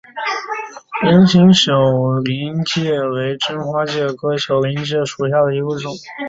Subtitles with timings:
[1.03, 1.71] 菱形小
[2.25, 5.93] 林介为真花介科小林介属下的一个种。